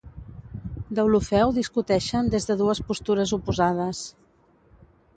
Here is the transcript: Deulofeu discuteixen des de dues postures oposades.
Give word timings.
Deulofeu 0.99 1.53
discuteixen 1.59 2.33
des 2.37 2.51
de 2.51 2.57
dues 2.65 2.83
postures 2.91 3.37
oposades. 3.41 4.05